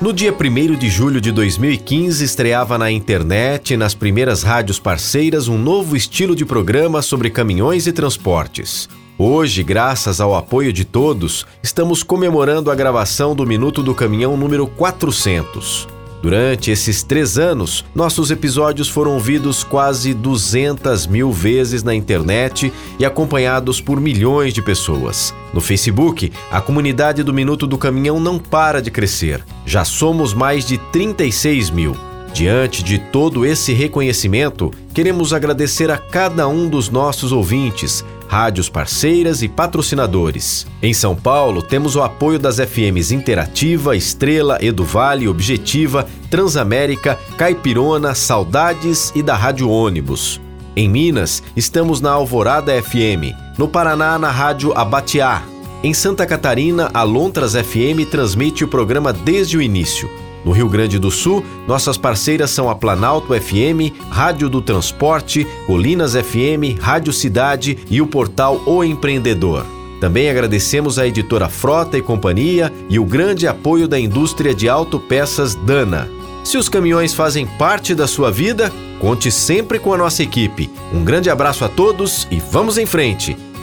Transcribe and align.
No 0.00 0.12
dia 0.12 0.32
1 0.32 0.76
de 0.76 0.88
julho 0.88 1.20
de 1.20 1.32
2015, 1.32 2.24
estreava 2.24 2.78
na 2.78 2.88
internet 2.88 3.74
e 3.74 3.76
nas 3.76 3.94
primeiras 3.94 4.44
rádios 4.44 4.78
parceiras 4.78 5.48
um 5.48 5.58
novo 5.58 5.96
estilo 5.96 6.36
de 6.36 6.44
programa 6.44 7.02
sobre 7.02 7.30
caminhões 7.30 7.88
e 7.88 7.92
transportes. 7.92 8.88
Hoje, 9.18 9.64
graças 9.64 10.20
ao 10.20 10.36
apoio 10.36 10.72
de 10.72 10.84
todos, 10.84 11.44
estamos 11.64 12.04
comemorando 12.04 12.70
a 12.70 12.76
gravação 12.76 13.34
do 13.34 13.44
Minuto 13.44 13.82
do 13.82 13.92
Caminhão 13.92 14.36
número 14.36 14.68
400. 14.68 15.97
Durante 16.20 16.70
esses 16.72 17.04
três 17.04 17.38
anos, 17.38 17.84
nossos 17.94 18.30
episódios 18.30 18.88
foram 18.88 19.14
ouvidos 19.14 19.62
quase 19.62 20.12
200 20.12 21.06
mil 21.06 21.30
vezes 21.30 21.84
na 21.84 21.94
internet 21.94 22.72
e 22.98 23.04
acompanhados 23.04 23.80
por 23.80 24.00
milhões 24.00 24.52
de 24.52 24.60
pessoas. 24.60 25.32
No 25.54 25.60
Facebook, 25.60 26.32
a 26.50 26.60
comunidade 26.60 27.22
do 27.22 27.32
Minuto 27.32 27.66
do 27.66 27.78
Caminhão 27.78 28.18
não 28.18 28.38
para 28.38 28.82
de 28.82 28.90
crescer. 28.90 29.44
Já 29.64 29.84
somos 29.84 30.34
mais 30.34 30.66
de 30.66 30.76
36 30.76 31.70
mil. 31.70 31.96
Diante 32.32 32.82
de 32.82 32.98
todo 32.98 33.46
esse 33.46 33.72
reconhecimento, 33.72 34.72
queremos 34.92 35.32
agradecer 35.32 35.90
a 35.90 35.96
cada 35.96 36.46
um 36.46 36.68
dos 36.68 36.90
nossos 36.90 37.32
ouvintes, 37.32 38.04
rádios 38.28 38.68
parceiras 38.68 39.42
e 39.42 39.48
patrocinadores. 39.48 40.66
Em 40.82 40.92
São 40.92 41.16
Paulo, 41.16 41.62
temos 41.62 41.96
o 41.96 42.02
apoio 42.02 42.38
das 42.38 42.58
FMs 42.58 43.10
Interativa, 43.10 43.96
Estrela, 43.96 44.58
Eduvale, 44.60 45.26
Objetiva, 45.26 46.06
Transamérica, 46.30 47.18
Caipirona, 47.36 48.14
Saudades 48.14 49.10
e 49.16 49.22
da 49.22 49.34
Rádio 49.34 49.70
Ônibus. 49.70 50.40
Em 50.76 50.88
Minas, 50.88 51.42
estamos 51.56 52.00
na 52.00 52.12
Alvorada 52.12 52.80
FM. 52.80 53.34
No 53.58 53.66
Paraná, 53.66 54.18
na 54.18 54.30
Rádio 54.30 54.72
Abatiá. 54.78 55.42
Em 55.82 55.94
Santa 55.94 56.26
Catarina, 56.26 56.90
a 56.92 57.02
Lontras 57.02 57.54
FM 57.54 58.08
transmite 58.10 58.62
o 58.64 58.68
programa 58.68 59.12
desde 59.12 59.56
o 59.56 59.62
início. 59.62 60.08
No 60.48 60.54
Rio 60.54 60.66
Grande 60.66 60.98
do 60.98 61.10
Sul, 61.10 61.44
nossas 61.66 61.98
parceiras 61.98 62.50
são 62.50 62.70
a 62.70 62.74
Planalto 62.74 63.38
FM, 63.38 63.92
Rádio 64.08 64.48
do 64.48 64.62
Transporte, 64.62 65.46
Colinas 65.66 66.14
FM, 66.14 66.80
Rádio 66.80 67.12
Cidade 67.12 67.76
e 67.90 68.00
o 68.00 68.06
portal 68.06 68.62
O 68.64 68.82
Empreendedor. 68.82 69.66
Também 70.00 70.30
agradecemos 70.30 70.98
à 70.98 71.06
editora 71.06 71.50
Frota 71.50 71.98
e 71.98 72.02
Companhia 72.02 72.72
e 72.88 72.98
o 72.98 73.04
grande 73.04 73.46
apoio 73.46 73.86
da 73.86 74.00
indústria 74.00 74.54
de 74.54 74.70
autopeças 74.70 75.54
Dana. 75.54 76.08
Se 76.42 76.56
os 76.56 76.66
caminhões 76.66 77.12
fazem 77.12 77.46
parte 77.46 77.94
da 77.94 78.06
sua 78.06 78.30
vida, 78.30 78.72
conte 78.98 79.30
sempre 79.30 79.78
com 79.78 79.92
a 79.92 79.98
nossa 79.98 80.22
equipe. 80.22 80.70
Um 80.94 81.04
grande 81.04 81.28
abraço 81.28 81.62
a 81.62 81.68
todos 81.68 82.26
e 82.30 82.40
vamos 82.40 82.78
em 82.78 82.86
frente! 82.86 83.36